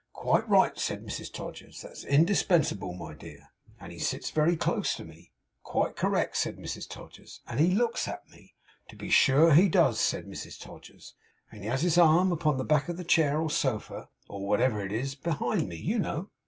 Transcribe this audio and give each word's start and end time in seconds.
'Quite 0.13 0.49
right,' 0.49 0.79
said 0.79 1.03
Mrs 1.05 1.31
Todgers. 1.31 1.81
'That's 1.83 2.05
indispensable, 2.05 2.93
my 2.95 3.13
dear.' 3.13 3.49
'And 3.79 3.91
he 3.91 3.99
sits 3.99 4.31
very 4.31 4.57
close 4.57 4.95
to 4.95 5.05
me.' 5.05 5.31
'Also 5.63 5.79
quite 5.89 5.95
correct,' 5.95 6.37
said 6.37 6.57
Mrs 6.57 6.89
Todgers. 6.89 7.41
'And 7.47 7.59
he 7.59 7.75
looks 7.75 8.07
at 8.07 8.27
me.' 8.31 8.55
'To 8.87 8.95
be 8.95 9.11
sure 9.11 9.53
he 9.53 9.69
does,' 9.69 9.99
said 9.99 10.25
Mrs 10.25 10.59
Todgers. 10.59 11.13
'And 11.51 11.61
he 11.61 11.67
has 11.67 11.83
his 11.83 11.99
arm 11.99 12.31
upon 12.31 12.57
the 12.57 12.63
back 12.65 12.89
of 12.89 12.97
the 12.97 13.03
chair 13.03 13.39
or 13.39 13.51
sofa, 13.51 14.09
or 14.27 14.47
whatever 14.47 14.83
it 14.83 14.91
is 14.91 15.13
behind 15.13 15.69
me, 15.69 15.75
you 15.75 15.99
know. 15.99 16.31